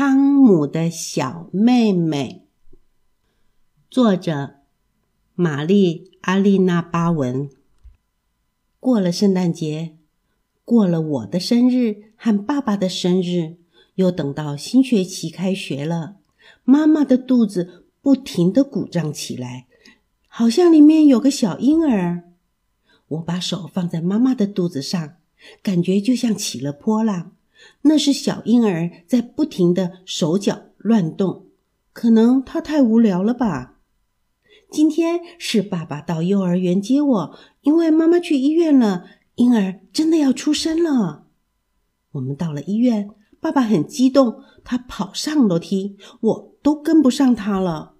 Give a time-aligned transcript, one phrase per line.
[0.00, 2.46] 汤姆的小妹妹，
[3.90, 4.58] 作者
[5.34, 7.50] 玛丽·阿丽娜·巴文。
[8.78, 9.96] 过了圣诞节，
[10.64, 13.56] 过了我的生日和爸爸的生日，
[13.96, 16.18] 又等到新学期开学了，
[16.62, 19.66] 妈妈的肚子不停的鼓胀起来，
[20.28, 22.22] 好像里面有个小婴儿。
[23.08, 25.16] 我把手放在妈妈的肚子上，
[25.60, 27.32] 感觉就像起了波浪。
[27.82, 31.46] 那是小婴儿在不停的手脚乱动，
[31.92, 33.80] 可能他太无聊了吧。
[34.70, 39.06] 今天是爸爸到幼儿园接我，因为妈妈去医院了，
[39.36, 41.26] 婴儿真的要出生了。
[42.12, 43.10] 我们到了医院，
[43.40, 47.94] 爸爸很激动，他跑上楼梯，我都跟不上他了。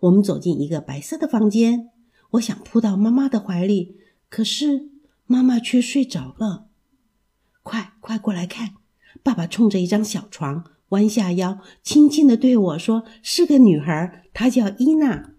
[0.00, 1.90] 我们走进一个白色的房间，
[2.32, 4.88] 我想扑到妈妈的怀里，可是
[5.26, 6.66] 妈妈却睡着了。
[7.62, 8.74] 快快过来看！
[9.22, 15.32] 爸爸冲着一张小床弯下腰，轻轻的对我说：“是个女孩，她叫伊娜。”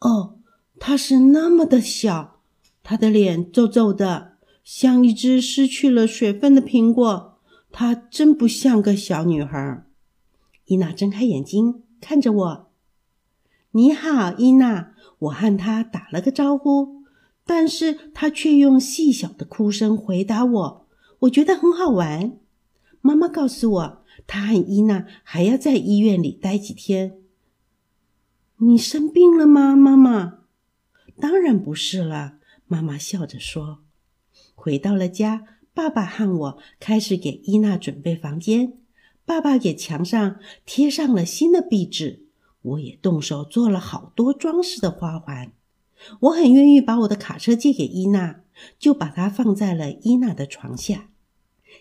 [0.00, 0.38] 哦，
[0.78, 2.40] 她是那么的小，
[2.82, 7.38] 她的脸皱皱的，像一只失去了水分的苹果。
[7.72, 9.84] 她真不像个小女孩。
[10.66, 12.70] 伊娜睁开眼睛看着我
[13.72, 17.02] ：“你好，伊娜。”我和她打了个招呼，
[17.46, 20.86] 但是她却用细小的哭声回答我。
[21.20, 22.38] 我觉得很好玩。
[23.06, 27.18] 妈妈告诉我，她和伊娜还要在医院里待几天。
[28.56, 30.38] 你生病了吗，妈妈？
[31.20, 33.80] 当然不是了，妈妈笑着说。
[34.54, 38.78] 回到了家，爸爸和我开始给伊娜准备房间。
[39.26, 42.24] 爸爸给墙上贴上了新的壁纸，
[42.62, 45.52] 我也动手做了好多装饰的花环。
[46.20, 48.40] 我很愿意把我的卡车借给伊娜。
[48.78, 51.08] 就把它放在了伊娜的床下。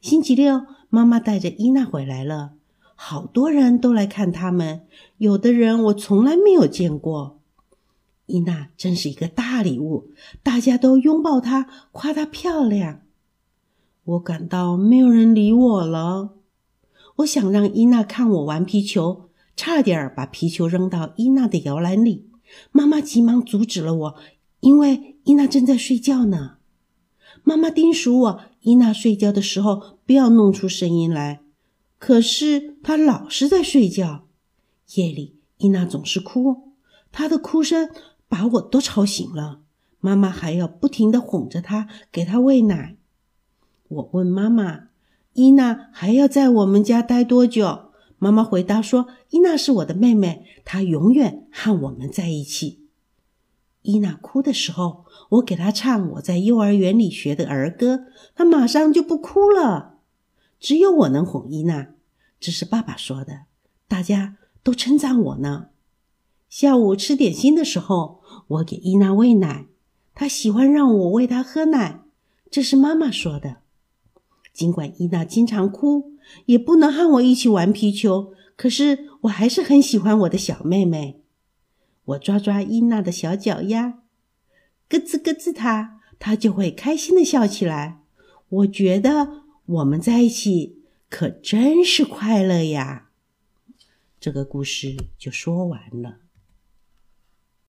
[0.00, 2.52] 星期六，妈妈带着伊娜回来了，
[2.96, 4.82] 好多人都来看他们，
[5.18, 7.38] 有的人我从来没有见过。
[8.26, 10.10] 伊娜真是一个大礼物，
[10.42, 13.02] 大家都拥抱她，夸她漂亮。
[14.04, 16.30] 我感到没有人理我了。
[17.16, 22.28] 我想让伊娜看我玩皮球，差点把皮球扔到伊娜的摇篮里。
[22.72, 24.14] 妈妈急忙阻止了我，
[24.58, 26.56] 因为伊娜正在睡觉呢。
[27.42, 31.40] 妈妈叮嘱我，伊娜睡觉的时候不要弄出声音来。
[31.98, 34.26] 可是她老是在睡觉。
[34.94, 36.72] 夜里，伊娜总是哭，
[37.12, 37.90] 她的哭声
[38.28, 39.60] 把我都吵醒了。
[40.00, 42.96] 妈妈还要不停的哄着她，给她喂奶。
[43.88, 44.88] 我问妈妈
[45.34, 52.79] ：“伊娜还要在我们家待多久？”妈妈回答说：“伊娜是我的妹妹，她永远和我们在一起。”
[53.82, 58.04] 伊娜哭的时候，我给她唱我在幼儿园里学的儿歌，
[58.34, 59.98] 她马上就不哭了。
[60.58, 61.88] 只有我能哄伊娜，
[62.38, 63.42] 这是爸爸说的，
[63.88, 65.68] 大家都称赞我呢。
[66.48, 69.66] 下午吃点心的时候，我给伊娜喂奶，
[70.14, 72.00] 她喜欢让我喂她喝奶，
[72.50, 73.58] 这是妈妈说的。
[74.52, 76.16] 尽管伊娜经常哭，
[76.46, 81.19] 也不能和我一起玩皮球，可是我还是很喜欢我的小妹妹。
[82.10, 84.00] 我抓抓伊娜的小脚丫，
[84.88, 88.00] 咯吱咯吱，她她就会开心的笑起来。
[88.48, 93.10] 我觉得我们在一起可真是快乐呀。
[94.18, 96.18] 这个故事就说完了。